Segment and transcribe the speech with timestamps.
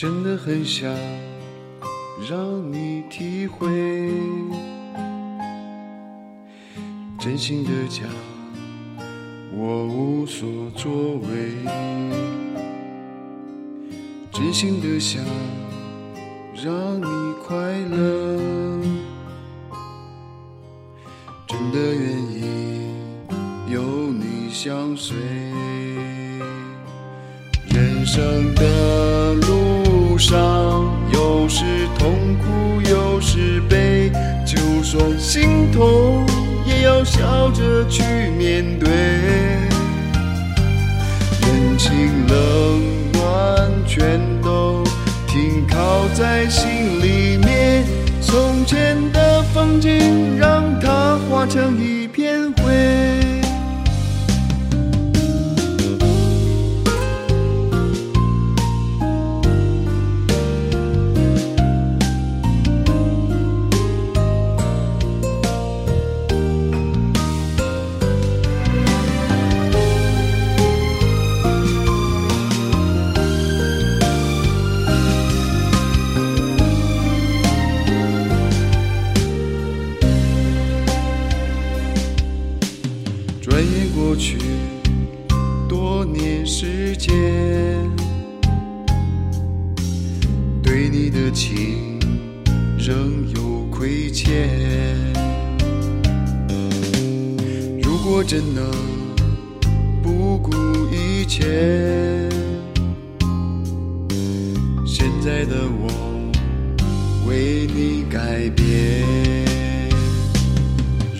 [0.00, 0.88] 真的很想
[2.26, 3.68] 让你体会，
[7.18, 8.06] 真心的讲，
[9.54, 11.54] 我无所作为，
[14.32, 15.22] 真心的想
[16.54, 17.04] 让你
[17.46, 18.38] 快乐，
[21.46, 22.80] 真的愿意
[23.70, 25.16] 有你相随，
[27.68, 30.87] 人生的路上
[31.98, 34.10] 痛苦有时悲，
[34.46, 36.24] 就算心痛
[36.64, 38.02] 也要笑着去
[38.38, 38.88] 面对。
[41.40, 44.82] 人情冷暖全都
[45.26, 47.84] 停靠在心里面，
[48.20, 52.17] 从前的风景让它化成一片
[85.80, 87.14] 多年时间，
[90.60, 92.00] 对你的情
[92.76, 94.48] 仍有亏欠。
[97.80, 98.68] 如果真能
[100.02, 100.52] 不顾
[100.92, 102.28] 一切，
[104.84, 105.86] 现在的我
[107.28, 108.66] 为你改变。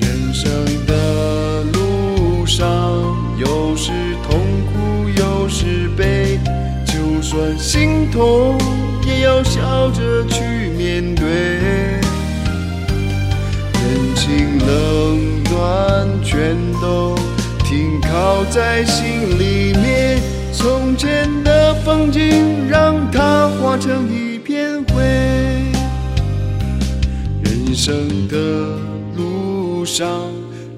[0.00, 0.50] 人生
[7.28, 8.56] 就算心痛，
[9.06, 10.42] 也要笑着去
[10.78, 11.26] 面对。
[13.74, 17.14] 人情冷暖全都
[17.62, 20.18] 停靠在心里面，
[20.54, 25.02] 从前的风景让它化成一片灰。
[27.42, 28.38] 人生的
[29.18, 30.08] 路上，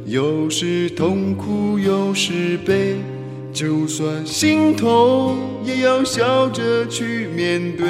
[0.04, 2.96] 有时痛苦，有时悲，
[3.52, 7.86] 就算心痛，也要笑着去面对。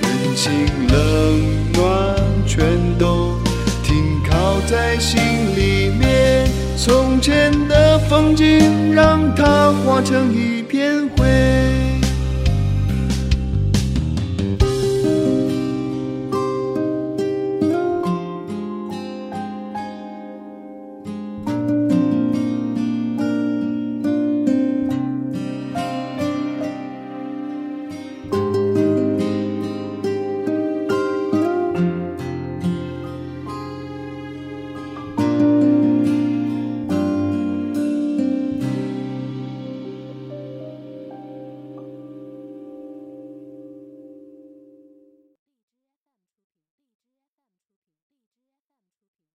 [0.00, 0.52] 人情
[0.88, 2.16] 冷暖
[2.46, 2.66] 全
[2.98, 3.38] 都
[3.82, 5.20] 停靠在心
[5.56, 11.93] 里面，从前的风景让它化成一片灰。